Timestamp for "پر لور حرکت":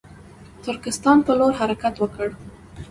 1.25-1.93